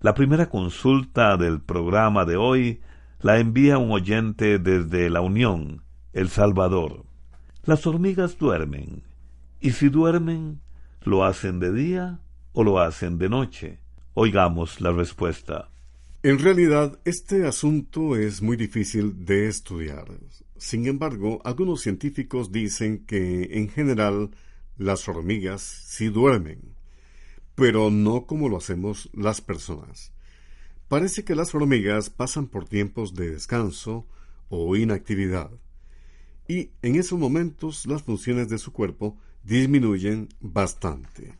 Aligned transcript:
La 0.00 0.12
primera 0.14 0.50
consulta 0.50 1.36
del 1.36 1.60
programa 1.62 2.26
de 2.26 2.36
hoy 2.36 2.80
la 3.20 3.40
envía 3.40 3.78
un 3.78 3.90
oyente 3.90 4.58
desde 4.58 5.10
La 5.10 5.20
Unión, 5.20 5.82
El 6.12 6.28
Salvador. 6.28 7.04
Las 7.64 7.86
hormigas 7.86 8.38
duermen, 8.38 9.02
y 9.60 9.72
si 9.72 9.88
duermen, 9.88 10.60
¿lo 11.02 11.24
hacen 11.24 11.58
de 11.58 11.72
día 11.72 12.20
o 12.52 12.62
lo 12.62 12.78
hacen 12.78 13.18
de 13.18 13.28
noche? 13.28 13.80
Oigamos 14.14 14.80
la 14.80 14.92
respuesta. 14.92 15.68
En 16.22 16.38
realidad, 16.38 16.98
este 17.04 17.46
asunto 17.46 18.16
es 18.16 18.40
muy 18.40 18.56
difícil 18.56 19.24
de 19.24 19.48
estudiar. 19.48 20.06
Sin 20.56 20.86
embargo, 20.86 21.40
algunos 21.44 21.80
científicos 21.80 22.52
dicen 22.52 23.04
que, 23.04 23.48
en 23.52 23.68
general, 23.68 24.30
las 24.76 25.08
hormigas 25.08 25.62
sí 25.62 26.08
duermen, 26.08 26.74
pero 27.56 27.90
no 27.90 28.26
como 28.26 28.48
lo 28.48 28.58
hacemos 28.58 29.10
las 29.12 29.40
personas. 29.40 30.12
Parece 30.88 31.22
que 31.22 31.34
las 31.34 31.54
hormigas 31.54 32.08
pasan 32.08 32.46
por 32.46 32.66
tiempos 32.66 33.14
de 33.14 33.30
descanso 33.30 34.06
o 34.48 34.74
inactividad, 34.74 35.50
y 36.48 36.70
en 36.80 36.96
esos 36.96 37.18
momentos 37.18 37.84
las 37.84 38.02
funciones 38.02 38.48
de 38.48 38.56
su 38.56 38.72
cuerpo 38.72 39.18
disminuyen 39.44 40.30
bastante. 40.40 41.34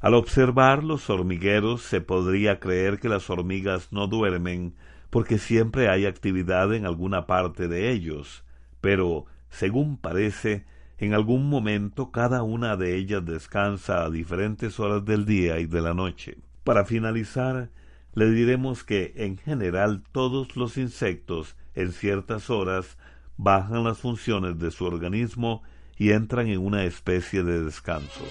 Al 0.00 0.14
observar 0.14 0.82
los 0.82 1.08
hormigueros 1.08 1.82
se 1.82 2.00
podría 2.00 2.58
creer 2.58 2.98
que 2.98 3.08
las 3.08 3.30
hormigas 3.30 3.92
no 3.92 4.08
duermen 4.08 4.74
porque 5.10 5.38
siempre 5.38 5.88
hay 5.88 6.04
actividad 6.04 6.74
en 6.74 6.86
alguna 6.86 7.26
parte 7.26 7.68
de 7.68 7.92
ellos, 7.92 8.44
pero, 8.80 9.26
según 9.48 9.96
parece, 9.96 10.64
en 10.98 11.14
algún 11.14 11.48
momento 11.48 12.10
cada 12.10 12.42
una 12.42 12.76
de 12.76 12.96
ellas 12.96 13.24
descansa 13.24 14.04
a 14.04 14.10
diferentes 14.10 14.80
horas 14.80 15.04
del 15.04 15.24
día 15.24 15.60
y 15.60 15.66
de 15.66 15.80
la 15.80 15.94
noche. 15.94 16.36
Para 16.64 16.84
finalizar, 16.84 17.70
le 18.16 18.30
diremos 18.30 18.82
que 18.82 19.12
en 19.16 19.36
general 19.36 20.02
todos 20.10 20.56
los 20.56 20.78
insectos 20.78 21.54
en 21.74 21.92
ciertas 21.92 22.48
horas 22.48 22.96
bajan 23.36 23.84
las 23.84 23.98
funciones 23.98 24.58
de 24.58 24.70
su 24.70 24.86
organismo 24.86 25.62
y 25.98 26.12
entran 26.12 26.46
en 26.48 26.60
una 26.60 26.84
especie 26.84 27.42
de 27.42 27.62
descanso. 27.62 28.24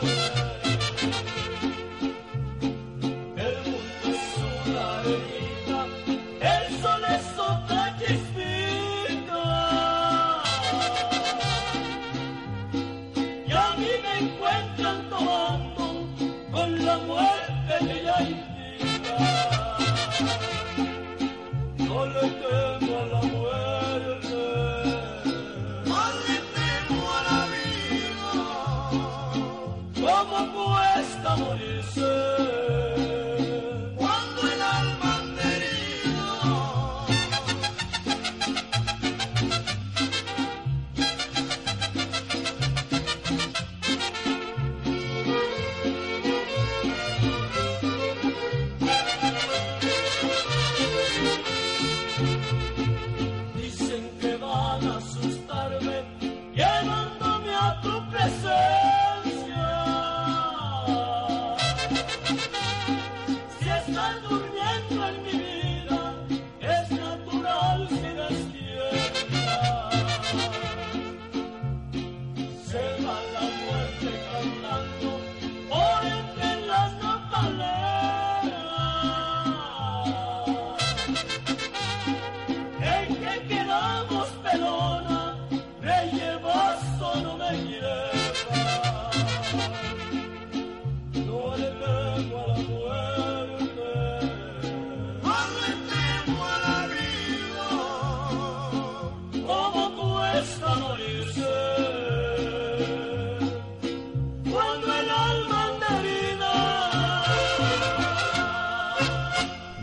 Thank 0.00 0.38
you. 0.38 0.53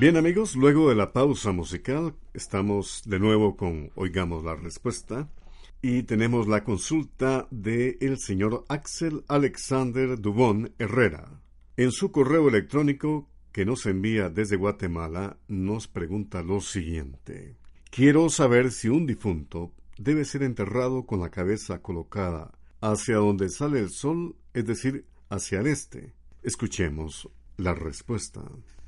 Bien 0.02 0.18
amigos, 0.18 0.56
luego 0.56 0.90
de 0.90 0.96
la 0.96 1.14
pausa 1.14 1.52
musical 1.52 2.16
estamos 2.34 3.04
de 3.06 3.20
nuevo 3.20 3.56
con 3.56 3.92
Oigamos 3.94 4.44
la 4.44 4.56
Respuesta 4.56 5.30
y 5.80 6.02
tenemos 6.02 6.48
la 6.48 6.64
consulta 6.64 7.48
de 7.52 8.00
el 8.02 8.18
señor 8.18 8.66
Axel 8.68 9.24
Alexander 9.28 10.20
Dubón 10.20 10.74
Herrera. 10.80 11.40
En 11.78 11.92
su 11.92 12.12
correo 12.12 12.50
electrónico 12.50 13.30
que 13.52 13.64
nos 13.64 13.86
envía 13.86 14.30
desde 14.30 14.56
Guatemala 14.56 15.38
nos 15.48 15.88
pregunta 15.88 16.42
lo 16.42 16.62
siguiente. 16.62 17.56
Quiero 17.92 18.28
saber 18.30 18.72
si 18.72 18.90
un 18.90 19.06
difunto 19.06 19.72
debe 20.00 20.26
ser 20.26 20.42
enterrado 20.42 21.06
con 21.06 21.20
la 21.20 21.30
cabeza 21.30 21.84
colocada 21.84 22.58
hacia 22.82 23.18
donde 23.18 23.50
sale 23.50 23.78
el 23.78 23.92
sol, 23.92 24.36
es 24.56 24.66
decir, 24.66 25.06
hacia 25.30 25.60
el 25.60 25.68
este. 25.68 26.12
Escuchemos 26.42 27.30
la 27.58 27.76
respuesta. 27.76 28.42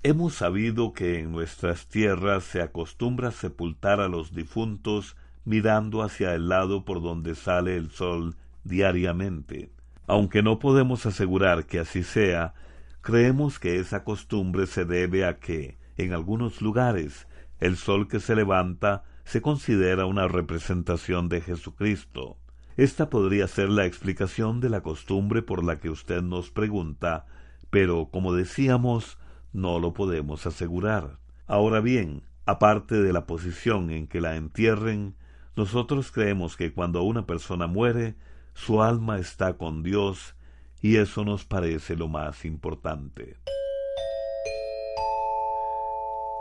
Hemos 0.06 0.34
sabido 0.34 0.92
que 0.92 1.20
en 1.20 1.32
nuestras 1.32 1.88
tierras 1.88 2.44
se 2.44 2.62
acostumbra 2.62 3.32
sepultar 3.32 4.02
a 4.02 4.10
los 4.10 4.36
difuntos 4.36 5.16
mirando 5.46 6.04
hacia 6.04 6.36
el 6.36 6.50
lado 6.50 6.84
por 6.84 7.02
donde 7.02 7.36
sale 7.36 7.78
el 7.78 7.90
sol 7.90 8.36
diariamente. 8.66 9.72
Aunque 10.06 10.44
no 10.44 10.60
podemos 10.60 11.06
asegurar 11.06 11.68
que 11.68 11.80
así 11.80 12.04
sea, 12.04 12.54
creemos 13.00 13.60
que 13.60 13.80
esa 13.80 14.04
costumbre 14.04 14.68
se 14.68 14.84
debe 14.84 15.24
a 15.26 15.40
que, 15.40 15.78
en 15.96 16.12
algunos 16.12 16.62
lugares, 16.62 17.26
el 17.62 17.78
sol 17.78 18.10
que 18.10 18.20
se 18.20 18.36
levanta 18.36 19.06
se 19.24 19.42
considera 19.42 20.06
una 20.06 20.28
representación 20.28 21.30
de 21.30 21.40
Jesucristo. 21.40 22.36
Esta 22.76 23.10
podría 23.10 23.48
ser 23.48 23.70
la 23.70 23.86
explicación 23.86 24.60
de 24.60 24.70
la 24.70 24.82
costumbre 24.82 25.44
por 25.44 25.64
la 25.64 25.80
que 25.80 25.90
usted 25.90 26.22
nos 26.22 26.52
pregunta, 26.52 27.26
pero, 27.70 28.10
como 28.12 28.34
decíamos, 28.34 29.18
no 29.54 29.80
lo 29.80 29.94
podemos 29.94 30.46
asegurar. 30.46 31.20
Ahora 31.48 31.80
bien, 31.80 32.24
aparte 32.46 33.02
de 33.02 33.14
la 33.14 33.26
posición 33.26 33.92
en 33.92 34.08
que 34.08 34.20
la 34.20 34.36
entierren, 34.36 35.16
nosotros 35.56 36.12
creemos 36.12 36.58
que 36.58 36.74
cuando 36.74 37.04
una 37.04 37.26
persona 37.26 37.68
muere, 37.68 38.16
su 38.54 38.82
alma 38.82 39.20
está 39.20 39.54
con 39.54 39.84
Dios 39.84 40.36
y 40.82 40.98
eso 40.98 41.24
nos 41.24 41.46
parece 41.46 41.96
lo 41.96 42.08
más 42.08 42.44
importante. 42.46 43.38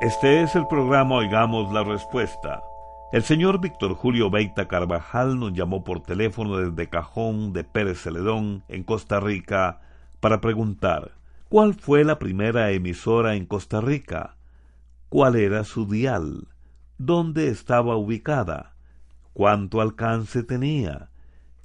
Este 0.01 0.43
es 0.43 0.57
el 0.57 0.67
programa 0.67 1.17
Oigamos 1.17 1.73
la 1.73 1.85
Respuesta. 1.85 2.63
El 3.13 3.23
señor 3.23 3.61
Víctor 3.61 3.95
Julio 3.95 4.31
Beita 4.31 4.67
Carvajal 4.67 5.39
nos 5.39 5.53
llamó 5.53 5.85
por 5.85 6.03
teléfono 6.03 6.57
desde 6.57 6.89
Cajón 6.89 7.53
de 7.53 7.63
Pérez 7.63 8.01
Celedón, 8.01 8.65
en 8.69 8.83
Costa 8.83 9.21
Rica, 9.21 9.81
para 10.19 10.41
preguntar 10.41 11.13
¿Cuál 11.53 11.75
fue 11.75 12.03
la 12.03 12.19
primera 12.19 12.71
emisora 12.71 13.35
en 13.35 13.45
Costa 13.45 13.83
Rica? 13.83 14.37
¿Cuál 15.11 15.37
era 15.37 15.65
su 15.65 15.87
dial? 15.87 16.49
¿Dónde 16.97 17.49
estaba 17.49 17.95
ubicada? 17.95 18.75
¿Cuánto 19.35 19.83
alcance 19.83 20.45
tenía? 20.45 21.11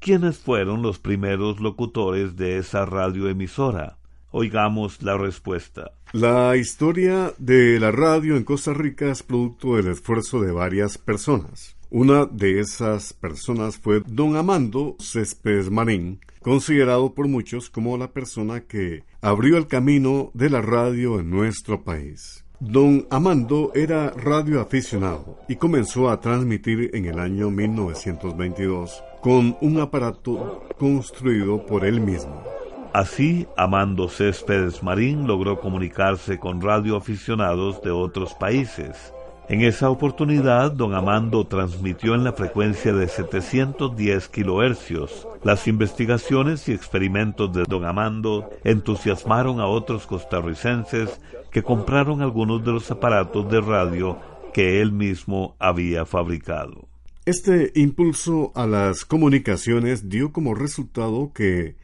¿Quiénes 0.02 0.40
fueron 0.40 0.82
los 0.82 1.00
primeros 1.00 1.62
locutores 1.62 2.36
de 2.36 2.58
esa 2.58 2.86
radioemisora? 2.86 3.98
Oigamos 4.32 5.02
la 5.04 5.18
respuesta. 5.18 5.94
La 6.12 6.58
historia 6.58 7.32
de 7.38 7.80
la 7.80 7.92
radio 7.92 8.36
en 8.36 8.44
Costa 8.44 8.74
Rica 8.74 9.10
es 9.10 9.24
producto 9.24 9.78
del 9.78 9.88
esfuerzo 9.88 10.42
de 10.42 10.52
varias 10.52 10.98
personas. 10.98 11.77
Una 11.90 12.26
de 12.26 12.60
esas 12.60 13.14
personas 13.14 13.78
fue 13.78 14.02
don 14.06 14.36
Amando 14.36 14.98
Céspedes 15.00 15.72
Marín, 15.72 16.20
considerado 16.42 17.14
por 17.14 17.30
muchos 17.30 17.70
como 17.70 17.98
la 17.98 18.12
persona 18.12 18.60
que 18.60 19.04
abrió 19.22 19.56
el 19.56 19.68
camino 19.68 20.30
de 20.34 20.50
la 20.50 20.62
radio 20.62 21.18
en 21.18 21.30
nuestro 21.30 21.86
país. 21.86 22.44
Don 22.60 23.08
Amando 23.10 23.72
era 23.74 24.10
radioaficionado 24.10 25.40
y 25.48 25.56
comenzó 25.56 26.10
a 26.10 26.20
transmitir 26.20 26.92
en 26.94 27.06
el 27.06 27.20
año 27.20 27.50
1922 27.52 29.02
con 29.22 29.56
un 29.62 29.80
aparato 29.80 30.68
construido 30.78 31.66
por 31.66 31.86
él 31.86 32.02
mismo. 32.02 32.44
Así, 32.92 33.48
Amando 33.56 34.10
Céspedes 34.10 34.84
Marín 34.84 35.26
logró 35.26 35.62
comunicarse 35.62 36.38
con 36.38 36.62
radioaficionados 36.62 37.82
de 37.82 37.92
otros 37.92 38.34
países 38.34 39.14
en 39.50 39.62
esa 39.62 39.90
oportunidad, 39.90 40.74
don 40.74 40.94
Amando 40.94 41.48
transmitió 41.48 42.16
en 42.16 42.26
la 42.26 42.34
frecuencia 42.34 42.92
de 42.94 43.08
710 43.08 44.28
kilohercios. 44.28 45.26
Las 45.44 45.68
investigaciones 45.70 46.68
y 46.68 46.74
experimentos 46.74 47.54
de 47.54 47.64
don 47.64 47.86
Amando 47.86 48.50
entusiasmaron 48.66 49.62
a 49.62 49.68
otros 49.68 50.06
costarricenses 50.06 51.22
que 51.50 51.64
compraron 51.64 52.22
algunos 52.22 52.64
de 52.66 52.74
los 52.74 52.92
aparatos 52.92 53.50
de 53.50 53.62
radio 53.62 54.20
que 54.54 54.82
él 54.82 54.92
mismo 54.92 55.56
había 55.60 56.06
fabricado. 56.06 56.90
Este 57.26 57.72
impulso 57.76 58.52
a 58.54 58.68
las 58.68 59.06
comunicaciones 59.06 60.10
dio 60.10 60.34
como 60.34 60.56
resultado 60.56 61.32
que 61.34 61.76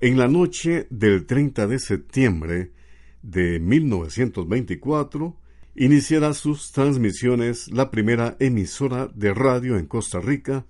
en 0.00 0.18
la 0.18 0.28
noche 0.28 0.86
del 0.88 1.26
30 1.26 1.66
de 1.66 1.78
septiembre 1.78 2.72
de 3.22 3.60
1924 3.60 5.39
iniciará 5.80 6.34
sus 6.34 6.72
transmisiones 6.72 7.68
la 7.72 7.90
primera 7.90 8.36
emisora 8.38 9.08
de 9.14 9.32
radio 9.32 9.78
en 9.78 9.86
Costa 9.86 10.20
Rica, 10.20 10.66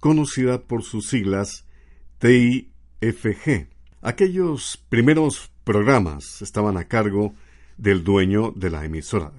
conocida 0.00 0.62
por 0.62 0.82
sus 0.82 1.08
siglas 1.08 1.68
TIFG. 2.18 3.68
Aquellos 4.02 4.84
primeros 4.88 5.52
programas 5.62 6.42
estaban 6.42 6.76
a 6.78 6.88
cargo 6.88 7.32
del 7.76 8.02
dueño 8.02 8.50
de 8.56 8.70
la 8.70 8.84
emisora, 8.84 9.30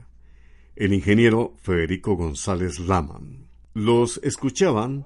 el 0.77 0.93
ingeniero 0.93 1.55
Federico 1.61 2.15
González 2.15 2.79
Laman. 2.79 3.47
Los 3.73 4.17
escuchaban 4.23 5.05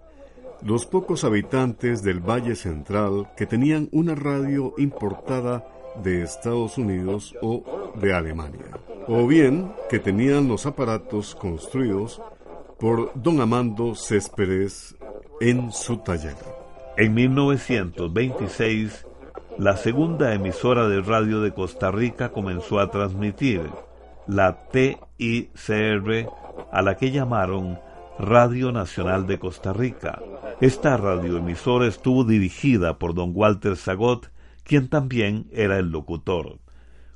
los 0.62 0.86
pocos 0.86 1.24
habitantes 1.24 2.04
del 2.04 2.20
Valle 2.20 2.56
Central 2.56 3.32
que 3.36 3.48
tenían 3.48 3.90
una 3.92 4.14
radio 4.14 4.76
importada 4.78 5.75
de 6.04 6.24
Estados 6.24 6.78
Unidos 6.78 7.36
o 7.42 7.92
de 7.96 8.14
Alemania 8.14 8.86
o 9.08 9.28
bien 9.28 9.72
que 9.90 10.00
tenían 10.00 10.48
los 10.48 10.66
aparatos 10.66 11.36
construidos 11.36 12.22
por 12.80 13.12
don 13.16 13.40
Amando 13.40 13.96
Céspedes 13.96 14.96
en 15.40 15.72
su 15.72 15.98
taller. 15.98 16.36
En 16.98 17.14
1926, 17.14 19.06
la 19.58 19.78
segunda 19.78 20.34
emisora 20.34 20.88
de 20.88 21.02
radio 21.02 21.42
de 21.42 21.54
Costa 21.54 21.92
Rica 21.92 22.32
comenzó 22.32 22.80
a 22.80 22.90
transmitir, 22.90 23.70
la 24.28 24.68
TICR, 24.70 26.30
a 26.72 26.82
la 26.82 26.98
que 26.98 27.12
llamaron 27.12 27.80
Radio 28.18 28.72
Nacional 28.72 29.28
de 29.28 29.38
Costa 29.40 29.72
Rica. 29.72 30.22
Esta 30.62 30.98
radioemisora 30.98 31.86
estuvo 31.86 32.24
dirigida 32.24 32.98
por 32.98 33.14
don 33.14 33.32
Walter 33.36 33.76
Zagot, 33.76 34.32
quien 34.66 34.90
también 34.90 35.48
era 35.54 35.80
el 35.80 35.92
locutor. 35.92 36.60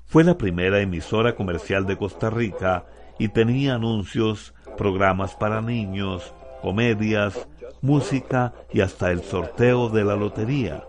Fue 0.06 0.24
la 0.24 0.38
primera 0.38 0.80
emisora 0.82 1.36
comercial 1.36 1.86
de 1.86 1.98
Costa 1.98 2.30
Rica 2.30 2.86
y 3.20 3.28
tenía 3.28 3.76
anuncios, 3.76 4.54
programas 4.78 5.36
para 5.36 5.62
niños, 5.62 6.34
comedias, 6.62 7.48
música 7.82 8.54
y 8.74 8.82
hasta 8.82 9.12
el 9.12 9.22
sorteo 9.22 9.90
de 9.90 10.06
la 10.06 10.16
lotería. 10.16 10.84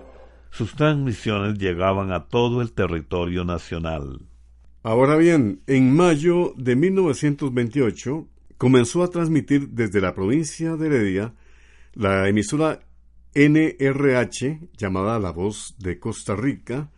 Sus 0.50 0.74
transmisiones 0.74 1.58
llegaban 1.58 2.12
a 2.12 2.26
todo 2.26 2.60
el 2.60 2.72
territorio 2.72 3.44
nacional. 3.44 4.20
Ahora 4.82 5.16
bien, 5.16 5.62
en 5.66 5.94
mayo 5.94 6.54
de 6.56 6.76
1928 6.76 8.26
comenzó 8.56 9.02
a 9.02 9.08
transmitir 9.08 9.68
desde 9.70 10.00
la 10.00 10.14
provincia 10.14 10.76
de 10.76 10.86
Heredia 10.86 11.34
la 11.94 12.28
emisora 12.28 12.80
NRH 13.34 14.70
llamada 14.76 15.18
La 15.18 15.30
Voz 15.30 15.74
de 15.78 15.98
Costa 15.98 16.34
Rica, 16.34 16.90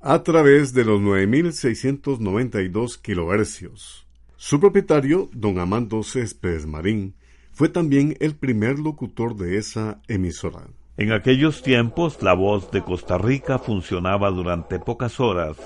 a 0.00 0.22
través 0.22 0.74
de 0.74 0.84
los 0.84 1.00
9.692 1.00 3.00
kilohercios. 3.00 4.06
Su 4.36 4.60
propietario, 4.60 5.30
don 5.32 5.58
Amando 5.58 6.02
Céspedes 6.02 6.66
Marín, 6.66 7.14
fue 7.52 7.68
también 7.68 8.16
el 8.20 8.34
primer 8.34 8.78
locutor 8.78 9.36
de 9.36 9.58
esa 9.58 10.00
emisora. 10.08 10.62
En 10.96 11.12
aquellos 11.12 11.62
tiempos, 11.62 12.22
la 12.22 12.34
voz 12.34 12.70
de 12.70 12.82
Costa 12.82 13.18
Rica 13.18 13.58
funcionaba 13.58 14.30
durante 14.30 14.78
pocas 14.78 15.20
horas, 15.20 15.56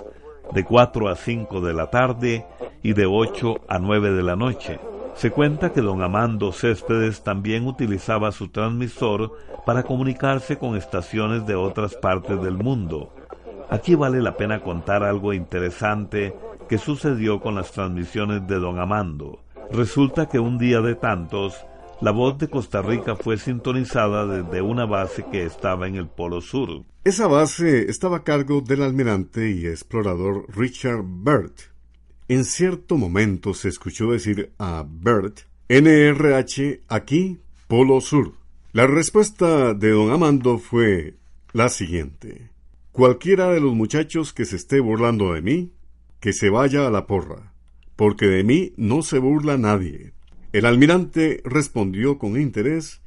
de 0.53 0.65
4 0.65 1.09
a 1.09 1.17
5 1.17 1.61
de 1.61 1.75
la 1.75 1.91
tarde 1.91 2.47
y 2.83 2.93
de 2.93 3.07
8 3.07 3.63
a 3.69 3.79
9 3.79 4.13
de 4.13 4.23
la 4.23 4.37
noche. 4.37 4.79
Se 5.17 5.31
cuenta 5.31 5.73
que 5.73 5.81
don 5.81 6.03
Amando 6.03 6.53
Céspedes 6.53 7.23
también 7.23 7.67
utilizaba 7.67 8.33
su 8.33 8.49
transmisor 8.49 9.33
para 9.65 9.83
comunicarse 9.83 10.59
con 10.59 10.77
estaciones 10.77 11.47
de 11.47 11.55
otras 11.55 11.95
partes 11.95 12.41
del 12.43 12.57
mundo, 12.57 13.13
Aquí 13.69 13.97
vale 13.97 14.23
la 14.23 14.37
pena 14.37 14.63
contar 14.63 15.03
algo 15.03 15.33
interesante 15.33 16.35
que 16.69 16.79
sucedió 16.79 17.41
con 17.41 17.57
las 17.57 17.73
transmisiones 17.73 18.47
de 18.47 18.57
don 18.57 18.79
Amando. 18.79 19.45
Resulta 19.73 20.27
que 20.27 20.39
un 20.39 20.57
día 20.57 20.81
de 20.81 20.95
tantos, 20.95 21.57
la 22.01 22.13
voz 22.13 22.39
de 22.39 22.49
Costa 22.49 22.81
Rica 22.81 23.17
fue 23.17 23.39
sintonizada 23.39 24.25
desde 24.27 24.63
una 24.63 24.87
base 24.87 25.25
que 25.33 25.45
estaba 25.45 25.89
en 25.89 25.97
el 25.97 26.07
Polo 26.07 26.41
Sur. 26.41 26.85
Esa 27.03 27.27
base 27.27 27.91
estaba 27.91 28.19
a 28.19 28.25
cargo 28.25 28.61
del 28.61 28.83
almirante 28.83 29.51
y 29.51 29.67
explorador 29.67 30.47
Richard 30.57 31.03
Byrd. 31.05 31.76
En 32.29 32.45
cierto 32.45 32.97
momento 32.97 33.55
se 33.55 33.69
escuchó 33.69 34.11
decir 34.11 34.51
a 34.59 34.85
Bert, 34.85 35.43
NRH 35.69 36.81
aquí, 36.89 37.39
Polo 37.69 38.01
Sur. 38.01 38.33
La 38.73 38.89
respuesta 38.89 39.75
de 39.75 39.91
don 39.91 40.11
Amando 40.11 40.59
fue 40.59 41.15
la 41.53 41.69
siguiente. 41.69 42.51
Cualquiera 42.91 43.53
de 43.53 43.61
los 43.61 43.75
muchachos 43.75 44.33
que 44.33 44.45
se 44.45 44.57
esté 44.57 44.81
burlando 44.81 45.35
de 45.35 45.41
mí, 45.41 45.73
que 46.19 46.33
se 46.33 46.51
vaya 46.51 46.89
a 46.89 46.91
la 46.91 47.07
porra, 47.07 47.53
porque 47.95 48.27
de 48.27 48.43
mí 48.43 48.73
no 48.77 49.03
se 49.03 49.21
burla 49.21 49.57
nadie. 49.57 50.13
El 50.53 50.67
almirante 50.67 51.41
respondió 51.45 52.19
con 52.19 52.41
interés, 52.41 53.03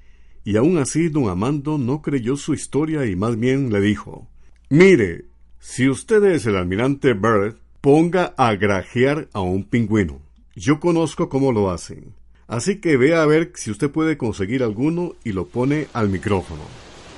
y 0.46 0.56
aún 0.56 0.78
así 0.78 1.10
don 1.10 1.28
Amando 1.28 1.78
no 1.78 2.02
creyó 2.02 2.38
su 2.38 2.54
historia 2.54 3.06
y 3.06 3.18
más 3.18 3.38
bien 3.38 3.70
le 3.70 3.82
dijo 3.82 4.30
Mire, 4.70 5.26
si 5.60 5.90
usted 5.90 6.24
es 6.24 6.46
el 6.46 6.56
almirante 6.56 7.14
Bird, 7.14 7.58
ponga 7.82 8.34
a 8.36 8.56
grajear 8.56 9.30
a 9.32 9.40
un 9.40 9.64
pingüino. 9.64 10.20
Yo 10.54 10.82
conozco 10.82 11.30
cómo 11.30 11.54
lo 11.54 11.72
hacen. 11.72 12.14
Así 12.48 12.82
que 12.82 12.98
vea 12.98 13.22
a 13.22 13.26
ver 13.26 13.54
si 13.56 13.72
usted 13.72 13.90
puede 13.90 14.18
conseguir 14.18 14.64
alguno 14.64 15.14
y 15.24 15.32
lo 15.32 15.48
pone 15.48 15.88
al 15.94 16.10
micrófono. 16.10 16.64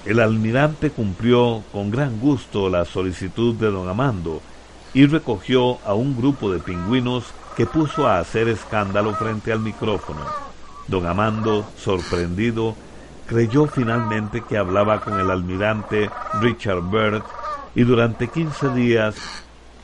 El 0.05 0.19
almirante 0.19 0.91
cumplió 0.91 1.63
con 1.71 1.89
gran 1.89 2.19
gusto 2.19 2.69
la 2.69 2.85
solicitud 2.85 3.55
de 3.55 3.71
don 3.71 3.87
Amando 3.89 4.41
y 4.93 5.07
recogió 5.07 5.79
a 5.85 5.95
un 5.95 6.15
grupo 6.15 6.51
de 6.51 6.59
pingüinos 6.59 7.25
que 7.55 7.65
puso 7.65 8.07
a 8.07 8.19
hacer 8.19 8.47
escándalo 8.47 9.15
frente 9.15 9.51
al 9.51 9.61
micrófono. 9.61 10.21
Don 10.87 11.07
Amando, 11.07 11.67
sorprendido, 11.77 12.75
creyó 13.25 13.65
finalmente 13.65 14.41
que 14.41 14.57
hablaba 14.57 15.01
con 15.01 15.19
el 15.19 15.31
almirante 15.31 16.09
Richard 16.39 16.81
Byrd 16.81 17.23
y 17.73 17.83
durante 17.83 18.27
15 18.27 18.69
días 18.75 19.15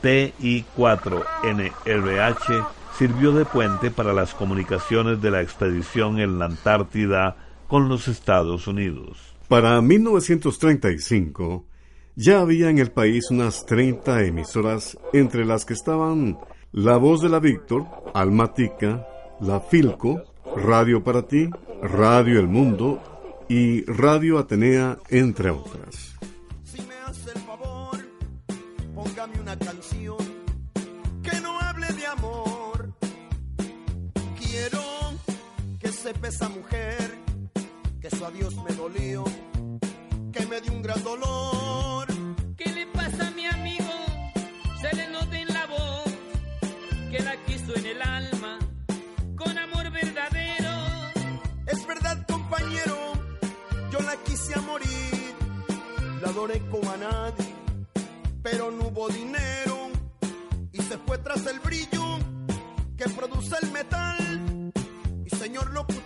TI-4NRH 0.02 2.66
sirvió 2.96 3.32
de 3.32 3.44
puente 3.44 3.90
para 3.90 4.12
las 4.12 4.34
comunicaciones 4.34 5.20
de 5.22 5.30
la 5.30 5.42
expedición 5.42 6.18
en 6.18 6.38
la 6.38 6.46
Antártida 6.46 7.36
con 7.68 7.88
los 7.88 8.08
Estados 8.08 8.66
Unidos. 8.66 9.36
Para 9.48 9.80
1935 9.80 11.64
ya 12.16 12.40
había 12.40 12.70
en 12.70 12.78
el 12.78 12.90
país 12.90 13.30
unas 13.30 13.64
30 13.66 14.24
emisoras 14.24 14.98
entre 15.12 15.44
las 15.44 15.64
que 15.64 15.74
estaban 15.74 16.38
La 16.72 16.96
Voz 16.96 17.22
de 17.22 17.28
la 17.28 17.38
Víctor, 17.38 17.86
Almatica, 18.14 19.06
La 19.40 19.60
Filco, 19.60 20.24
Radio 20.56 21.04
para 21.04 21.22
ti, 21.22 21.48
Radio 21.80 22.40
El 22.40 22.48
Mundo 22.48 23.00
y 23.48 23.84
Radio 23.84 24.38
Atenea, 24.38 24.98
entre 25.10 25.50
otras. 25.50 26.18
una 29.40 29.58
canción 29.58 29.77
sepa 36.08 36.28
esa 36.28 36.48
mujer 36.48 37.18
que 38.00 38.08
su 38.08 38.24
adiós 38.24 38.54
me 38.64 38.74
dolió, 38.74 39.24
que 40.32 40.46
me 40.46 40.58
dio 40.62 40.72
un 40.72 40.80
gran 40.80 41.02
dolor. 41.04 42.06
¿Qué 42.56 42.70
le 42.72 42.86
pasa 42.86 43.28
a 43.28 43.30
mi 43.32 43.44
amigo? 43.44 43.92
Se 44.80 44.96
le 44.96 45.06
nota 45.10 45.38
en 45.38 45.48
la 45.48 45.66
voz 45.66 46.10
que 47.10 47.20
la 47.20 47.36
quiso 47.44 47.74
en 47.74 47.84
el 47.84 48.00
alma 48.00 48.58
con 49.36 49.58
amor 49.58 49.90
verdadero. 49.90 50.72
Es 51.66 51.86
verdad, 51.86 52.26
compañero, 52.26 52.96
yo 53.92 54.00
la 54.00 54.16
quise 54.24 54.54
a 54.54 54.62
morir, 54.62 55.34
la 56.22 56.28
adoré 56.30 56.62
como 56.70 56.90
a 56.90 56.96
nadie 56.96 57.54
pero 58.42 58.70
no 58.70 58.86
hubo 58.86 59.08
dinero 59.10 59.90
y 60.72 60.80
se 60.80 60.96
fue 60.96 61.18
tras 61.18 61.44
el 61.46 61.60
brillo 61.60 62.18
que 62.96 63.06
produce 63.10 63.56
el 63.60 63.70
metal. 63.72 64.72
Y 65.30 65.36
señor 65.36 65.70
locutor, 65.72 65.97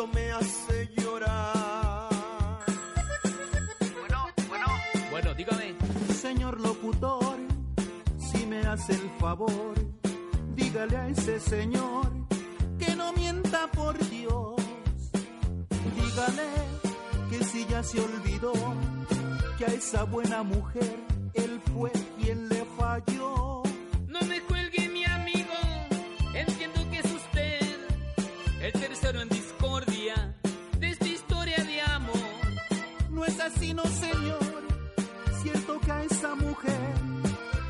eso 0.00 0.06
me 0.14 0.32
hace 0.32 0.88
llorar. 0.96 2.08
Bueno, 4.00 4.26
bueno, 4.48 4.66
bueno, 5.10 5.34
dígame. 5.34 5.74
Señor 6.14 6.58
locutor, 6.58 7.36
si 8.18 8.46
me 8.46 8.60
hace 8.60 8.94
el 8.94 9.10
favor, 9.18 9.74
dígale 10.54 10.96
a 10.96 11.08
ese 11.08 11.38
señor 11.38 12.10
que 12.78 12.96
no 12.96 13.12
mienta 13.12 13.66
por 13.72 13.98
Dios. 14.08 14.54
Dígale 15.96 16.48
que 17.28 17.44
si 17.44 17.66
ya 17.66 17.82
se 17.82 18.00
olvidó 18.00 18.52
que 19.58 19.64
a 19.66 19.68
esa 19.68 20.04
buena 20.04 20.42
mujer 20.42 20.96
él 21.34 21.60
fue 21.74 21.92
quien 22.18 22.48
le 22.48 22.64
falló. 22.78 23.39
Discordia 29.40 30.34
de 30.78 30.90
esta 30.90 31.08
historia 31.08 31.56
de 31.64 31.80
amor. 31.80 32.44
No 33.10 33.24
es 33.24 33.40
así, 33.40 33.72
no 33.72 33.84
señor, 33.84 34.62
siento 35.42 35.80
que 35.80 35.90
a 35.90 36.04
esa 36.04 36.34
mujer 36.34 36.94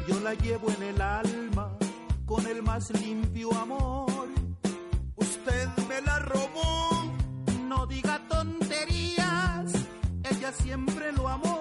yo 0.09 0.19
la 0.21 0.35
llevo 0.35 0.69
en 0.71 0.83
el 0.83 1.01
alma 1.01 1.77
con 2.27 2.45
el 2.47 2.63
más 2.63 2.91
limpio 3.01 3.53
amor. 3.53 4.29
Usted 5.15 5.69
me 5.89 6.01
la 6.03 6.19
robó, 6.19 7.13
no 7.69 7.87
diga 7.87 8.21
tonterías, 8.29 9.73
ella 10.31 10.53
siempre 10.53 11.13
lo 11.13 11.29
amó 11.29 11.60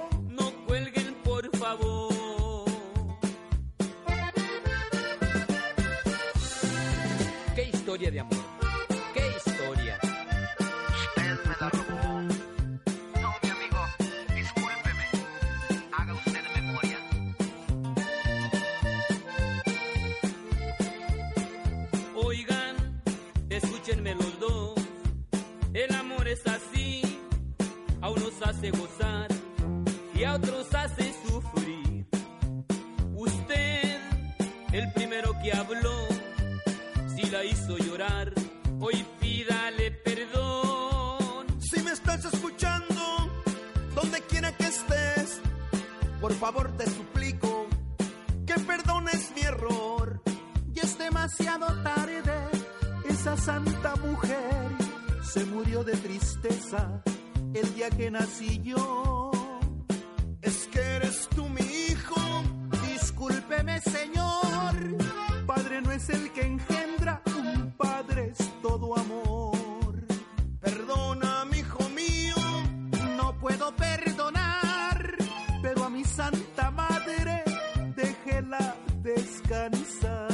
gozar 28.68 29.28
y 30.14 30.26
a 30.26 30.36
otros 30.36 30.68
hace 30.76 31.14
sufrir. 31.26 32.06
Usted, 33.16 33.98
el 34.74 34.92
primero 34.92 35.32
que 35.42 35.54
habló, 35.54 36.08
si 37.16 37.30
la 37.30 37.46
hizo 37.46 37.78
llorar, 37.78 38.34
hoy 38.82 39.06
pídale 39.22 39.92
perdón. 39.92 41.48
Si 41.62 41.82
me 41.82 41.92
estás 41.92 42.26
escuchando, 42.26 43.32
donde 43.96 44.22
quiera 44.24 44.52
que 44.58 44.68
estés, 44.68 45.40
por 46.20 46.34
favor 46.34 46.70
te 46.76 46.86
suplico 46.90 47.68
que 48.46 48.56
perdones 48.56 49.32
mi 49.36 49.42
error. 49.42 50.22
Y 50.76 50.80
es 50.80 50.98
demasiado 50.98 51.68
tarde, 51.82 52.38
esa 53.08 53.38
santa 53.38 53.96
mujer 53.96 54.68
se 55.24 55.46
murió 55.46 55.84
de 55.86 55.96
tristeza 55.96 57.02
el 57.54 57.74
día 57.76 57.90
que 57.90 58.12
nací 58.12 58.62
yo. 58.64 59.32
Es 60.42 60.68
que 60.72 60.80
eres 60.80 61.28
tú 61.36 61.48
mi 61.50 61.62
hijo. 61.62 62.22
Discúlpeme, 62.92 63.80
Señor. 63.82 64.74
Padre 65.46 65.82
no 65.82 65.92
es 65.92 66.10
el 66.10 66.32
que 66.32 66.42
engendra, 66.42 67.22
un 67.26 67.72
padre 67.72 68.32
es 68.38 68.62
todo 68.62 68.98
amor. 68.98 69.96
Perdona, 70.60 71.46
mi 71.46 71.58
hijo 71.60 71.90
mío. 71.90 72.36
No 73.18 73.36
puedo 73.40 73.76
perdonar, 73.76 75.16
pero 75.62 75.86
a 75.86 75.90
mi 75.90 76.04
santa 76.04 76.72
madre 76.72 77.44
déjela 77.96 78.76
descansar. 79.02 80.30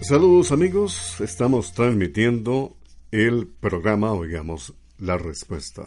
Saludos 0.00 0.52
amigos, 0.52 1.18
estamos 1.20 1.72
transmitiendo 1.72 2.76
el 3.14 3.46
programa 3.46 4.12
Oigamos 4.12 4.74
la 4.98 5.16
Respuesta. 5.16 5.86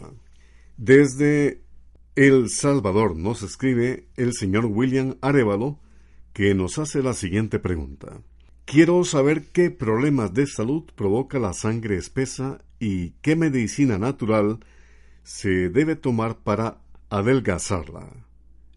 Desde 0.78 1.60
El 2.14 2.48
Salvador 2.48 3.16
nos 3.16 3.42
escribe 3.42 4.06
el 4.16 4.32
señor 4.32 4.64
William 4.64 5.16
Arevalo, 5.20 5.78
que 6.32 6.54
nos 6.54 6.78
hace 6.78 7.02
la 7.02 7.12
siguiente 7.12 7.58
pregunta. 7.58 8.22
Quiero 8.64 9.04
saber 9.04 9.48
qué 9.52 9.70
problemas 9.70 10.32
de 10.32 10.46
salud 10.46 10.84
provoca 10.94 11.38
la 11.38 11.52
sangre 11.52 11.98
espesa 11.98 12.62
y 12.80 13.10
qué 13.20 13.36
medicina 13.36 13.98
natural 13.98 14.60
se 15.22 15.68
debe 15.68 15.96
tomar 15.96 16.38
para 16.38 16.78
adelgazarla. 17.10 18.08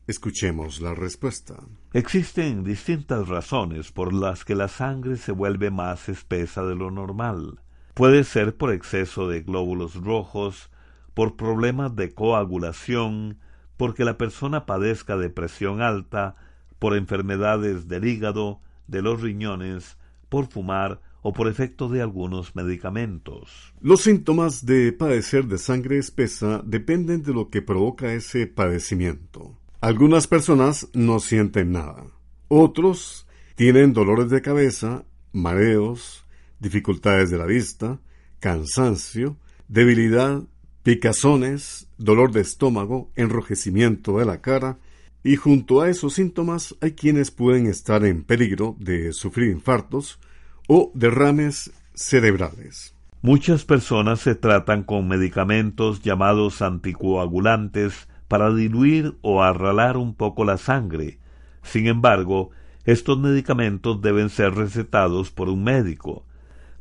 Escuchemos 0.07 0.81
la 0.81 0.93
respuesta. 0.93 1.55
Existen 1.93 2.65
distintas 2.65 3.29
razones 3.29 3.93
por 3.93 4.11
las 4.11 4.43
que 4.43 4.55
la 4.55 4.67
sangre 4.67 5.15
se 5.15 5.31
vuelve 5.31 5.71
más 5.71 6.09
espesa 6.09 6.63
de 6.65 6.75
lo 6.75 6.91
normal. 6.91 7.61
Puede 8.01 8.23
ser 8.23 8.57
por 8.57 8.73
exceso 8.73 9.27
de 9.27 9.41
glóbulos 9.41 9.93
rojos, 9.93 10.71
por 11.13 11.35
problemas 11.35 11.95
de 11.95 12.15
coagulación, 12.15 13.37
porque 13.77 14.05
la 14.05 14.17
persona 14.17 14.65
padezca 14.65 15.17
de 15.17 15.29
presión 15.29 15.83
alta, 15.83 16.35
por 16.79 16.97
enfermedades 16.97 17.87
del 17.87 18.05
hígado, 18.05 18.59
de 18.87 19.03
los 19.03 19.21
riñones, 19.21 19.99
por 20.29 20.47
fumar 20.47 20.99
o 21.21 21.31
por 21.31 21.47
efecto 21.47 21.89
de 21.89 22.01
algunos 22.01 22.55
medicamentos. 22.55 23.71
Los 23.81 24.01
síntomas 24.01 24.65
de 24.65 24.93
padecer 24.93 25.45
de 25.45 25.59
sangre 25.59 25.99
espesa 25.99 26.63
dependen 26.65 27.21
de 27.21 27.33
lo 27.33 27.51
que 27.51 27.61
provoca 27.61 28.13
ese 28.13 28.47
padecimiento. 28.47 29.59
Algunas 29.79 30.25
personas 30.25 30.89
no 30.95 31.19
sienten 31.19 31.73
nada. 31.73 32.07
Otros 32.47 33.27
tienen 33.53 33.93
dolores 33.93 34.31
de 34.31 34.41
cabeza, 34.41 35.05
mareos, 35.33 36.20
dificultades 36.61 37.29
de 37.29 37.37
la 37.37 37.45
vista, 37.45 37.99
cansancio, 38.39 39.35
debilidad, 39.67 40.43
picazones, 40.83 41.87
dolor 41.97 42.31
de 42.31 42.41
estómago, 42.41 43.11
enrojecimiento 43.15 44.19
de 44.19 44.25
la 44.25 44.39
cara, 44.39 44.77
y 45.23 45.35
junto 45.35 45.81
a 45.81 45.89
esos 45.89 46.13
síntomas 46.13 46.75
hay 46.81 46.93
quienes 46.93 47.29
pueden 47.29 47.67
estar 47.67 48.05
en 48.05 48.23
peligro 48.23 48.75
de 48.79 49.11
sufrir 49.11 49.51
infartos 49.51 50.19
o 50.67 50.91
derrames 50.95 51.71
cerebrales. 51.93 52.95
Muchas 53.21 53.65
personas 53.65 54.19
se 54.21 54.33
tratan 54.33 54.83
con 54.83 55.07
medicamentos 55.07 56.01
llamados 56.01 56.63
anticoagulantes 56.63 58.07
para 58.27 58.51
diluir 58.51 59.17
o 59.21 59.43
arralar 59.43 59.97
un 59.97 60.15
poco 60.15 60.43
la 60.43 60.57
sangre. 60.57 61.19
Sin 61.61 61.85
embargo, 61.85 62.49
estos 62.85 63.19
medicamentos 63.19 64.01
deben 64.01 64.29
ser 64.29 64.55
recetados 64.55 65.29
por 65.29 65.49
un 65.49 65.63
médico. 65.63 66.25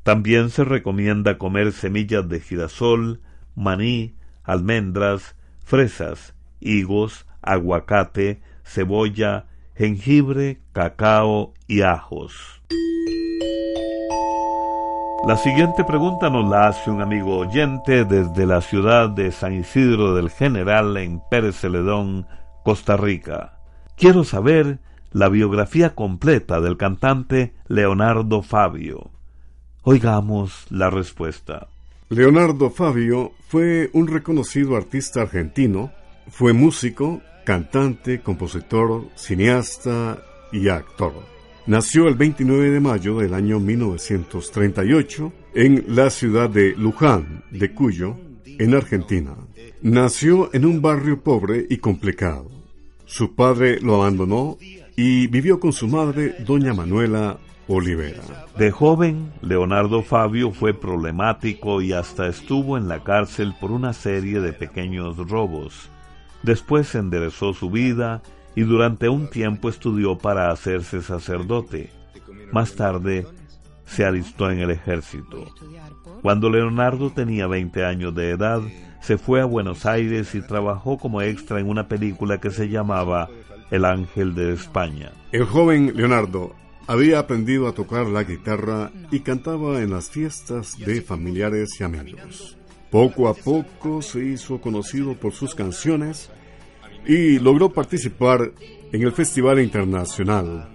También 0.03 0.51
se 0.51 0.65
recomienda 0.65 1.39
comer 1.39 1.73
semillas 1.73 2.29
de 2.29 2.41
girasol, 2.41 3.21
maní, 3.55 4.15
almendras, 4.45 5.37
fresas, 5.65 6.35
higos, 6.61 7.27
aguacate, 7.43 8.41
cebolla, 8.65 9.47
jengibre, 9.75 10.61
cacao 10.73 11.55
y 11.67 11.83
ajos. 11.83 12.63
La 15.27 15.37
siguiente 15.37 15.85
pregunta 15.85 16.31
nos 16.31 16.49
la 16.49 16.69
hace 16.69 16.91
un 16.91 17.03
amigo 17.03 17.37
oyente 17.37 18.07
desde 18.07 18.47
la 18.47 18.63
ciudad 18.63 19.11
de 19.11 19.31
San 19.33 19.53
Isidro 19.53 20.15
del 20.15 20.31
General 20.31 20.97
en 20.97 21.21
Pérez 21.31 21.61
Costa 22.65 22.97
Rica. 22.97 23.59
Quiero 23.97 24.25
saber 24.25 24.79
la 25.13 25.29
biografía 25.29 25.95
completa 25.95 26.63
del 26.63 26.79
cantante 26.79 27.55
Leonardo 27.69 28.41
Fabio. 28.41 29.11
Oigamos 29.83 30.67
la 30.69 30.91
respuesta. 30.91 31.69
Leonardo 32.11 32.69
Fabio 32.69 33.33
fue 33.49 33.89
un 33.95 34.09
reconocido 34.09 34.77
artista 34.77 35.23
argentino, 35.23 35.91
fue 36.29 36.53
músico, 36.53 37.23
cantante, 37.47 38.21
compositor, 38.21 39.07
cineasta 39.15 40.23
y 40.53 40.69
actor. 40.69 41.15
Nació 41.67 42.09
el 42.09 42.15
29 42.17 42.71
de 42.71 42.81
mayo 42.81 43.19
del 43.19 43.33
año 43.33 43.59
1938 43.59 45.33
en 45.55 45.85
la 45.89 46.11
ciudad 46.11 46.51
de 46.51 46.75
Luján, 46.77 47.45
de 47.51 47.73
Cuyo, 47.73 48.17
en 48.45 48.75
Argentina. 48.75 49.35
Nació 49.81 50.51
en 50.53 50.67
un 50.67 50.83
barrio 50.83 51.23
pobre 51.23 51.67
y 51.71 51.79
complicado. 51.79 52.51
Su 53.07 53.35
padre 53.35 53.81
lo 53.81 53.95
abandonó 53.95 54.59
y 54.95 55.27
vivió 55.29 55.59
con 55.59 55.73
su 55.73 55.89
madre, 55.89 56.37
doña 56.45 56.75
Manuela 56.75 57.39
Olivera. 57.73 58.21
De 58.59 58.73
joven, 58.73 59.33
Leonardo 59.43 60.03
Fabio 60.03 60.51
fue 60.51 60.75
problemático 60.75 61.81
y 61.81 61.93
hasta 61.93 62.27
estuvo 62.27 62.77
en 62.77 62.89
la 62.89 63.05
cárcel 63.05 63.55
por 63.61 63.71
una 63.71 63.93
serie 63.93 64.41
de 64.41 64.53
pequeños 64.53 65.17
robos. 65.17 65.89
Después 66.43 66.93
enderezó 66.97 67.55
su 67.55 67.71
vida 67.71 68.23
y 68.57 68.63
durante 68.63 69.09
un 69.09 69.31
tiempo 69.31 69.69
estudió 69.69 70.19
para 70.19 70.51
hacerse 70.51 71.01
sacerdote. 71.01 71.91
Más 72.51 72.75
tarde 72.75 73.25
se 73.85 74.05
alistó 74.05 74.51
en 74.51 74.59
el 74.59 74.73
ejército. 74.73 75.47
Cuando 76.23 76.51
Leonardo 76.51 77.11
tenía 77.11 77.47
20 77.47 77.85
años 77.85 78.13
de 78.17 78.31
edad, 78.31 78.63
se 79.01 79.17
fue 79.17 79.43
a 79.43 79.45
Buenos 79.45 79.87
Aires 79.87 80.35
y 80.35 80.43
trabajó 80.43 80.99
como 80.99 81.23
extra 81.23 81.61
en 81.61 81.69
una 81.69 81.87
película 81.87 82.41
que 82.41 82.51
se 82.51 82.69
llamaba 82.69 83.29
El 83.71 83.85
Ángel 83.85 84.35
de 84.35 84.55
España. 84.55 85.13
El 85.31 85.45
joven 85.45 85.93
Leonardo 85.95 86.53
había 86.91 87.21
aprendido 87.21 87.69
a 87.69 87.73
tocar 87.73 88.09
la 88.09 88.25
guitarra 88.25 88.91
y 89.13 89.21
cantaba 89.21 89.81
en 89.81 89.91
las 89.91 90.11
fiestas 90.11 90.77
de 90.77 91.01
familiares 91.03 91.79
y 91.79 91.85
amigos. 91.85 92.57
Poco 92.91 93.29
a 93.29 93.35
poco 93.35 94.03
se 94.03 94.25
hizo 94.25 94.61
conocido 94.61 95.15
por 95.15 95.33
sus 95.33 95.55
canciones 95.55 96.31
y 97.07 97.39
logró 97.39 97.73
participar 97.73 98.51
en 98.91 99.03
el 99.03 99.13
Festival 99.13 99.61
Internacional 99.61 100.69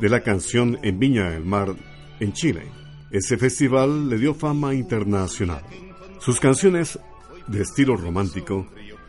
de 0.00 0.08
la 0.08 0.24
Canción 0.24 0.76
en 0.82 0.98
Viña 0.98 1.30
del 1.30 1.44
Mar, 1.44 1.76
en 2.18 2.32
Chile. 2.32 2.64
Ese 3.12 3.38
festival 3.38 4.08
le 4.08 4.18
dio 4.18 4.34
fama 4.34 4.74
internacional. 4.74 5.62
Sus 6.18 6.40
canciones, 6.40 6.98
de 7.46 7.62
estilo 7.62 7.94
romántico, 7.96 8.66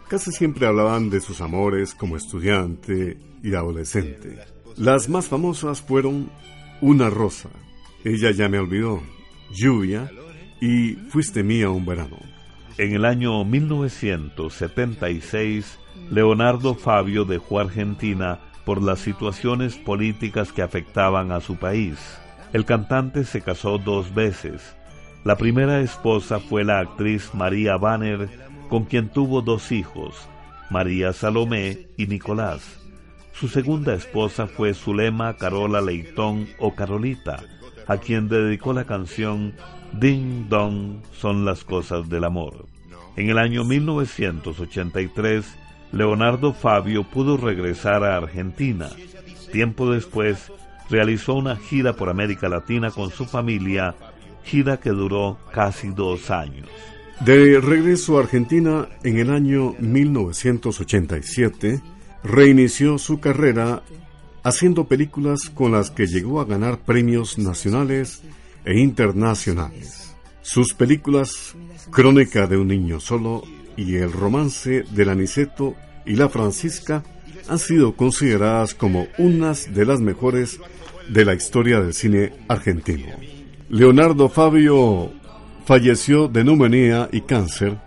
casi 0.07 0.31
siempre 0.31 0.67
hablaban 0.67 1.09
de 1.09 1.21
sus 1.21 1.41
amores 1.41 1.95
como 1.95 2.17
estudiante 2.17 3.17
y 3.41 3.55
adolescente. 3.55 4.60
Las 4.77 5.09
más 5.09 5.27
famosas 5.27 5.81
fueron 5.81 6.29
Una 6.81 7.09
rosa, 7.09 7.49
Ella 8.03 8.31
ya 8.31 8.49
me 8.49 8.59
olvidó, 8.59 9.01
Lluvia 9.51 10.11
y 10.59 10.95
Fuiste 11.09 11.43
mía 11.43 11.69
un 11.69 11.85
verano. 11.85 12.17
En 12.77 12.93
el 12.93 13.05
año 13.05 13.43
1976, 13.43 15.79
Leonardo 16.09 16.75
Fabio 16.75 17.25
dejó 17.25 17.59
Argentina 17.59 18.39
por 18.65 18.81
las 18.81 18.99
situaciones 18.99 19.75
políticas 19.75 20.51
que 20.51 20.61
afectaban 20.61 21.31
a 21.31 21.41
su 21.41 21.57
país. 21.57 21.97
El 22.53 22.65
cantante 22.65 23.23
se 23.23 23.41
casó 23.41 23.77
dos 23.77 24.13
veces. 24.13 24.75
La 25.23 25.35
primera 25.35 25.81
esposa 25.81 26.39
fue 26.39 26.63
la 26.63 26.79
actriz 26.79 27.33
María 27.33 27.77
Banner, 27.77 28.29
con 28.69 28.85
quien 28.85 29.09
tuvo 29.09 29.41
dos 29.41 29.71
hijos, 29.71 30.27
María 30.69 31.13
Salomé 31.13 31.87
y 31.97 32.07
Nicolás. 32.07 32.80
Su 33.33 33.47
segunda 33.47 33.93
esposa 33.93 34.47
fue 34.47 34.73
Zulema 34.73 35.35
Carola 35.37 35.81
Leitón 35.81 36.47
o 36.59 36.75
Carolita, 36.75 37.43
a 37.87 37.97
quien 37.97 38.29
dedicó 38.29 38.73
la 38.73 38.85
canción 38.85 39.53
Ding 39.93 40.47
Dong 40.47 41.01
son 41.11 41.43
las 41.43 41.63
cosas 41.63 42.07
del 42.09 42.23
amor. 42.23 42.65
En 43.17 43.29
el 43.29 43.37
año 43.37 43.63
1983, 43.63 45.45
Leonardo 45.91 46.53
Fabio 46.53 47.03
pudo 47.03 47.37
regresar 47.37 48.03
a 48.03 48.17
Argentina. 48.17 48.89
Tiempo 49.51 49.91
después, 49.91 50.51
realizó 50.89 51.33
una 51.33 51.57
gira 51.57 51.93
por 51.93 52.09
América 52.09 52.49
Latina 52.49 52.91
con 52.91 53.11
su 53.11 53.25
familia, 53.25 53.95
gira 54.43 54.77
que 54.77 54.91
duró 54.91 55.37
casi 55.53 55.89
dos 55.89 56.31
años. 56.31 56.67
De 57.25 57.59
regreso 57.59 58.17
a 58.17 58.21
Argentina 58.21 58.87
en 59.03 59.19
el 59.19 59.29
año 59.29 59.75
1987, 59.79 61.81
reinició 62.23 62.97
su 62.97 63.19
carrera 63.19 63.83
haciendo 64.43 64.85
películas 64.85 65.49
con 65.49 65.71
las 65.71 65.91
que 65.91 66.07
llegó 66.07 66.41
a 66.41 66.45
ganar 66.45 66.79
premios 66.79 67.37
nacionales 67.37 68.21
e 68.65 68.79
internacionales. 68.79 70.15
Sus 70.41 70.73
películas 70.73 71.55
Crónica 71.91 72.47
de 72.47 72.57
un 72.57 72.67
niño 72.67 72.99
solo 72.99 73.43
y 73.75 73.95
el 73.95 74.11
romance 74.11 74.83
del 74.91 75.09
Aniceto 75.09 75.75
y 76.05 76.15
la 76.15 76.29
Francisca 76.29 77.03
han 77.47 77.59
sido 77.59 77.95
consideradas 77.95 78.73
como 78.73 79.07
unas 79.17 79.73
de 79.73 79.85
las 79.85 79.99
mejores 79.99 80.59
de 81.09 81.25
la 81.25 81.33
historia 81.33 81.79
del 81.81 81.93
cine 81.93 82.33
argentino. 82.47 83.07
Leonardo 83.69 84.29
Fabio 84.29 85.11
falleció 85.65 86.27
de 86.27 86.43
neumonía 86.43 87.09
y 87.11 87.21
cáncer 87.21 87.77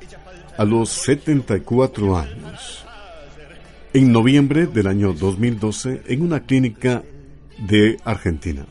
a 0.56 0.64
los 0.64 0.90
74 0.90 2.16
años. 2.16 2.83
En 3.96 4.10
noviembre 4.10 4.66
del 4.66 4.88
año 4.88 5.12
2012 5.12 6.02
en 6.06 6.22
una 6.22 6.40
clínica 6.40 7.04
de 7.68 7.96
Argentina. 8.04 8.66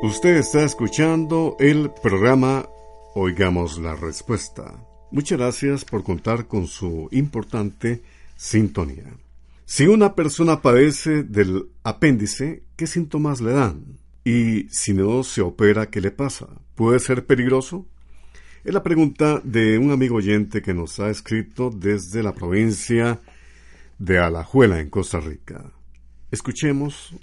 Usted 0.00 0.38
está 0.38 0.64
escuchando 0.64 1.56
el 1.60 1.90
programa 2.02 2.66
Oigamos 3.14 3.78
la 3.78 3.94
Respuesta. 3.94 4.74
Muchas 5.10 5.38
gracias 5.38 5.84
por 5.84 6.02
contar 6.02 6.46
con 6.46 6.66
su 6.66 7.10
importante 7.12 8.02
sintonía. 8.36 9.12
Si 9.66 9.86
una 9.86 10.14
persona 10.14 10.62
padece 10.62 11.24
del 11.24 11.68
apéndice, 11.82 12.62
¿qué 12.74 12.86
síntomas 12.86 13.42
le 13.42 13.52
dan? 13.52 13.98
Y 14.24 14.66
si 14.70 14.94
no 14.94 15.22
se 15.24 15.42
opera, 15.42 15.90
¿qué 15.90 16.00
le 16.00 16.10
pasa? 16.10 16.46
¿Puede 16.74 17.00
ser 17.00 17.26
peligroso? 17.26 17.86
Es 18.62 18.74
la 18.74 18.82
pregunta 18.82 19.40
de 19.42 19.78
un 19.78 19.90
amigo 19.90 20.16
oyente 20.16 20.60
que 20.60 20.74
nos 20.74 21.00
ha 21.00 21.08
escrito 21.08 21.70
desde 21.70 22.22
la 22.22 22.34
provincia 22.34 23.18
de 23.98 24.18
Alajuela, 24.18 24.80
en 24.80 24.90
Costa 24.90 25.18
Rica. 25.18 25.64
Escuchemos 26.30 27.14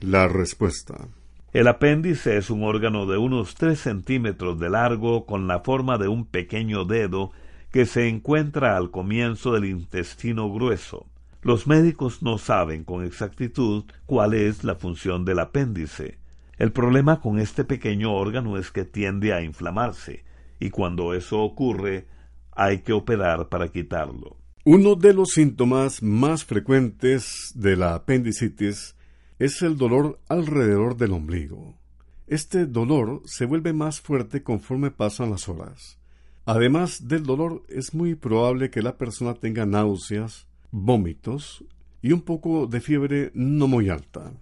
la 0.00 0.26
respuesta. 0.26 1.06
El 1.52 1.68
apéndice 1.68 2.38
es 2.38 2.48
un 2.48 2.62
órgano 2.62 3.04
de 3.04 3.18
unos 3.18 3.56
3 3.56 3.78
centímetros 3.78 4.58
de 4.58 4.70
largo 4.70 5.26
con 5.26 5.46
la 5.46 5.60
forma 5.60 5.98
de 5.98 6.08
un 6.08 6.24
pequeño 6.24 6.86
dedo 6.86 7.30
que 7.70 7.84
se 7.84 8.08
encuentra 8.08 8.78
al 8.78 8.90
comienzo 8.90 9.52
del 9.52 9.66
intestino 9.66 10.50
grueso. 10.50 11.04
Los 11.42 11.66
médicos 11.66 12.22
no 12.22 12.38
saben 12.38 12.84
con 12.84 13.04
exactitud 13.04 13.84
cuál 14.06 14.32
es 14.32 14.64
la 14.64 14.76
función 14.76 15.26
del 15.26 15.40
apéndice. 15.40 16.16
El 16.56 16.72
problema 16.72 17.20
con 17.20 17.38
este 17.38 17.64
pequeño 17.64 18.14
órgano 18.14 18.56
es 18.56 18.70
que 18.70 18.86
tiende 18.86 19.34
a 19.34 19.42
inflamarse, 19.42 20.24
y 20.60 20.70
cuando 20.70 21.14
eso 21.14 21.40
ocurre 21.40 22.06
hay 22.52 22.82
que 22.82 22.92
operar 22.92 23.48
para 23.48 23.68
quitarlo. 23.68 24.36
Uno 24.64 24.94
de 24.94 25.14
los 25.14 25.30
síntomas 25.30 26.02
más 26.02 26.44
frecuentes 26.44 27.52
de 27.54 27.76
la 27.76 27.94
apendicitis 27.94 28.94
es 29.38 29.62
el 29.62 29.78
dolor 29.78 30.20
alrededor 30.28 30.96
del 30.96 31.12
ombligo. 31.12 31.74
Este 32.26 32.66
dolor 32.66 33.22
se 33.24 33.46
vuelve 33.46 33.72
más 33.72 34.00
fuerte 34.00 34.42
conforme 34.42 34.90
pasan 34.90 35.30
las 35.30 35.48
horas. 35.48 35.98
Además 36.44 37.08
del 37.08 37.24
dolor, 37.24 37.62
es 37.68 37.94
muy 37.94 38.14
probable 38.14 38.70
que 38.70 38.82
la 38.82 38.98
persona 38.98 39.34
tenga 39.34 39.66
náuseas, 39.66 40.46
vómitos 40.70 41.64
y 42.02 42.12
un 42.12 42.20
poco 42.20 42.66
de 42.66 42.80
fiebre 42.80 43.30
no 43.34 43.66
muy 43.66 43.88
alta. 43.88 44.32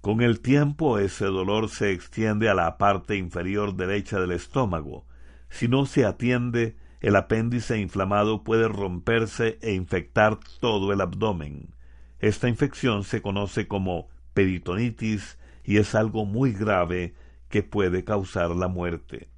Con 0.00 0.20
el 0.20 0.40
tiempo 0.40 0.98
ese 0.98 1.26
dolor 1.26 1.68
se 1.68 1.92
extiende 1.92 2.48
a 2.48 2.54
la 2.54 2.76
parte 2.78 3.16
inferior 3.16 3.76
derecha 3.76 4.18
del 4.20 4.32
estómago. 4.32 5.04
Si 5.52 5.68
no 5.68 5.84
se 5.84 6.06
atiende, 6.06 6.76
el 7.00 7.14
apéndice 7.14 7.78
inflamado 7.78 8.42
puede 8.42 8.68
romperse 8.68 9.58
e 9.60 9.74
infectar 9.74 10.40
todo 10.60 10.94
el 10.94 11.00
abdomen. 11.02 11.74
Esta 12.20 12.48
infección 12.48 13.04
se 13.04 13.20
conoce 13.20 13.68
como 13.68 14.08
peritonitis 14.32 15.38
y 15.62 15.76
es 15.76 15.94
algo 15.94 16.24
muy 16.24 16.52
grave 16.52 17.14
que 17.50 17.62
puede 17.62 18.02
causar 18.02 18.50
la 18.56 18.68
muerte. 18.68 19.28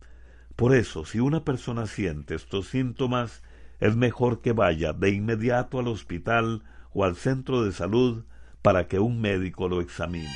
Por 0.54 0.72
eso, 0.74 1.04
si 1.04 1.18
una 1.18 1.44
persona 1.44 1.86
siente 1.86 2.36
estos 2.36 2.68
síntomas, 2.68 3.42
es 3.80 3.96
mejor 3.96 4.40
que 4.40 4.52
vaya 4.52 4.92
de 4.92 5.10
inmediato 5.10 5.80
al 5.80 5.88
hospital 5.88 6.62
o 6.92 7.04
al 7.04 7.16
centro 7.16 7.64
de 7.64 7.72
salud 7.72 8.24
para 8.62 8.86
que 8.86 9.00
un 9.00 9.20
médico 9.20 9.68
lo 9.68 9.80
examine. 9.80 10.30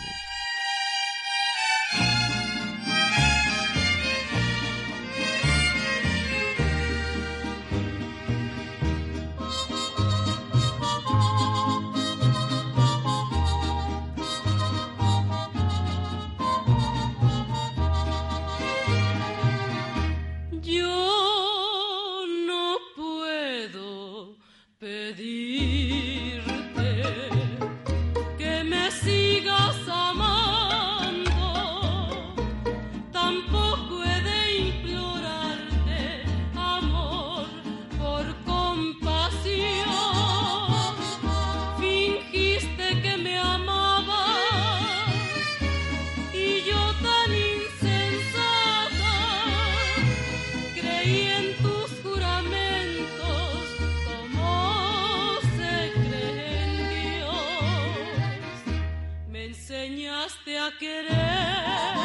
querer. 60.72 61.97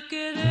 que 0.00 0.43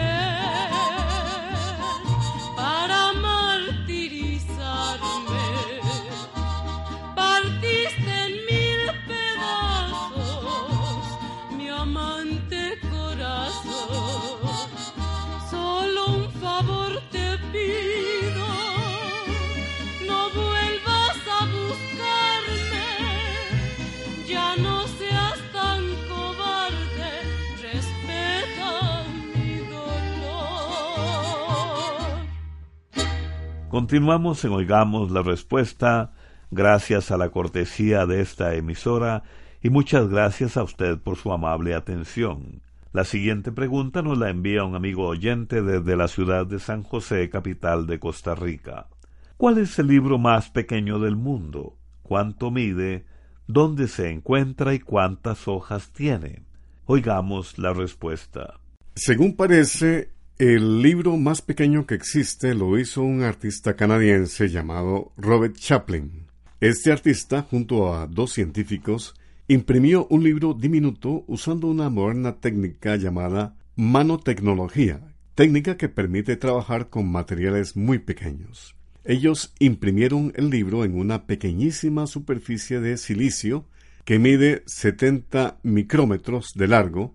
Continuamos 33.74 34.46
en 34.46 34.52
Oigamos 34.52 35.10
la 35.10 35.24
Respuesta, 35.24 36.12
gracias 36.52 37.10
a 37.10 37.18
la 37.18 37.30
cortesía 37.30 38.06
de 38.06 38.22
esta 38.22 38.54
emisora 38.54 39.24
y 39.64 39.72
muchas 39.72 40.10
gracias 40.10 40.58
a 40.58 40.64
usted 40.64 41.00
por 41.00 41.18
su 41.18 41.34
amable 41.34 41.74
atención. 41.74 42.62
La 42.92 43.04
siguiente 43.04 43.52
pregunta 43.52 44.04
nos 44.04 44.20
la 44.20 44.30
envía 44.30 44.64
un 44.64 44.76
amigo 44.76 45.08
oyente 45.08 45.64
desde 45.64 45.96
la 45.96 46.08
ciudad 46.08 46.46
de 46.46 46.60
San 46.60 46.84
José, 46.84 47.32
capital 47.32 47.88
de 47.88 47.98
Costa 47.98 48.36
Rica. 48.36 48.90
¿Cuál 49.38 49.58
es 49.58 49.80
el 49.80 49.88
libro 49.88 50.20
más 50.20 50.52
pequeño 50.52 51.00
del 51.00 51.16
mundo? 51.16 51.76
¿Cuánto 52.04 52.52
mide? 52.52 53.06
¿Dónde 53.48 53.88
se 53.88 54.12
encuentra 54.12 54.76
y 54.76 54.82
cuántas 54.82 55.48
hojas 55.48 55.90
tiene? 55.94 56.44
Oigamos 56.86 57.58
la 57.58 57.74
respuesta. 57.74 58.60
Según 58.94 59.36
parece, 59.36 60.13
el 60.40 60.82
libro 60.82 61.16
más 61.18 61.44
pequeño 61.44 61.86
que 61.86 61.94
existe 61.94 62.56
lo 62.56 62.80
hizo 62.80 63.04
un 63.04 63.22
artista 63.22 63.76
canadiense 63.76 64.50
llamado 64.50 65.12
Robert 65.16 65.56
Chaplin. 65.56 66.26
Este 66.60 66.92
artista, 66.92 67.44
junto 67.44 67.94
a 67.94 68.08
dos 68.08 68.34
científicos, 68.34 69.14
imprimió 69.48 70.08
un 70.08 70.24
libro 70.24 70.56
diminuto 70.56 71.24
usando 71.28 71.68
una 71.68 71.90
moderna 71.92 72.38
técnica 72.38 72.96
llamada 72.96 73.56
manotecnología, 73.76 75.02
técnica 75.36 75.78
que 75.78 75.90
permite 75.90 76.36
trabajar 76.36 76.90
con 76.90 77.12
materiales 77.12 77.76
muy 77.76 78.00
pequeños. 78.00 78.76
Ellos 79.06 79.54
imprimieron 79.60 80.34
el 80.36 80.50
libro 80.50 80.84
en 80.84 80.98
una 80.98 81.28
pequeñísima 81.28 82.08
superficie 82.08 82.80
de 82.80 82.98
silicio 82.98 83.66
que 84.04 84.18
mide 84.18 84.64
70 84.66 85.60
micrómetros 85.62 86.54
de 86.56 86.68
largo 86.68 87.14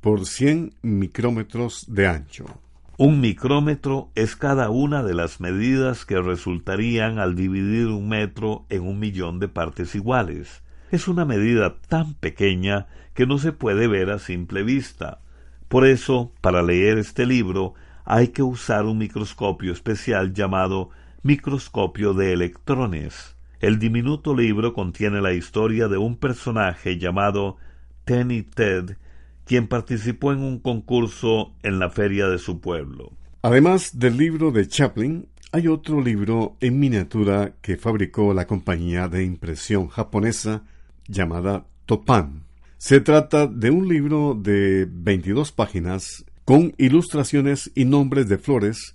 por 0.00 0.26
100 0.26 0.74
micrómetros 0.82 1.84
de 1.88 2.06
ancho. 2.06 2.46
Un 2.96 3.20
micrómetro 3.20 4.10
es 4.14 4.34
cada 4.34 4.70
una 4.70 5.02
de 5.02 5.14
las 5.14 5.40
medidas 5.40 6.04
que 6.04 6.20
resultarían 6.20 7.18
al 7.18 7.34
dividir 7.34 7.86
un 7.88 8.08
metro 8.08 8.66
en 8.68 8.82
un 8.82 8.98
millón 8.98 9.38
de 9.38 9.48
partes 9.48 9.94
iguales. 9.94 10.62
Es 10.90 11.06
una 11.06 11.24
medida 11.24 11.76
tan 11.88 12.14
pequeña 12.14 12.88
que 13.14 13.26
no 13.26 13.38
se 13.38 13.52
puede 13.52 13.88
ver 13.88 14.10
a 14.10 14.18
simple 14.18 14.62
vista. 14.62 15.20
Por 15.68 15.86
eso, 15.86 16.32
para 16.40 16.62
leer 16.62 16.98
este 16.98 17.26
libro, 17.26 17.74
hay 18.04 18.28
que 18.28 18.42
usar 18.42 18.86
un 18.86 18.98
microscopio 18.98 19.72
especial 19.72 20.32
llamado 20.32 20.90
microscopio 21.22 22.12
de 22.14 22.32
electrones. 22.32 23.36
El 23.60 23.78
diminuto 23.78 24.34
libro 24.34 24.72
contiene 24.72 25.20
la 25.20 25.32
historia 25.32 25.88
de 25.88 25.98
un 25.98 26.16
personaje 26.16 26.98
llamado 26.98 27.56
Tenny 28.04 28.42
Ted 28.42 28.96
quien 29.50 29.66
participó 29.66 30.30
en 30.32 30.44
un 30.44 30.60
concurso 30.60 31.54
en 31.64 31.80
la 31.80 31.90
feria 31.90 32.28
de 32.28 32.38
su 32.38 32.60
pueblo. 32.60 33.10
Además 33.42 33.98
del 33.98 34.16
libro 34.16 34.52
de 34.52 34.68
Chaplin, 34.68 35.26
hay 35.50 35.66
otro 35.66 36.00
libro 36.00 36.56
en 36.60 36.78
miniatura 36.78 37.54
que 37.60 37.76
fabricó 37.76 38.32
la 38.32 38.46
compañía 38.46 39.08
de 39.08 39.24
impresión 39.24 39.88
japonesa 39.88 40.62
llamada 41.08 41.66
Topan. 41.86 42.44
Se 42.78 43.00
trata 43.00 43.48
de 43.48 43.72
un 43.72 43.88
libro 43.88 44.38
de 44.40 44.86
22 44.88 45.50
páginas 45.50 46.24
con 46.44 46.72
ilustraciones 46.78 47.72
y 47.74 47.86
nombres 47.86 48.28
de 48.28 48.38
flores 48.38 48.94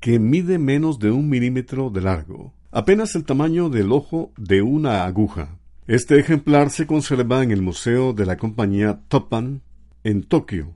que 0.00 0.18
mide 0.18 0.58
menos 0.58 0.98
de 0.98 1.10
un 1.10 1.28
milímetro 1.28 1.90
de 1.90 2.00
largo, 2.00 2.54
apenas 2.70 3.14
el 3.16 3.26
tamaño 3.26 3.68
del 3.68 3.92
ojo 3.92 4.32
de 4.38 4.62
una 4.62 5.04
aguja. 5.04 5.58
Este 5.86 6.18
ejemplar 6.18 6.70
se 6.70 6.86
conserva 6.86 7.42
en 7.42 7.50
el 7.50 7.60
Museo 7.60 8.14
de 8.14 8.24
la 8.24 8.38
compañía 8.38 9.02
Topan 9.08 9.60
en 10.04 10.22
Tokio, 10.22 10.74